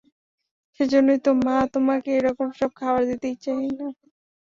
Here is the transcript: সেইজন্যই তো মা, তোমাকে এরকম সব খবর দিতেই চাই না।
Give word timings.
সেইজন্যই 0.75 1.19
তো 1.25 1.31
মা, 1.45 1.55
তোমাকে 1.73 2.09
এরকম 2.17 2.47
সব 2.59 2.71
খবর 2.79 3.01
দিতেই 3.09 3.35
চাই 3.43 3.65
না। 3.71 3.87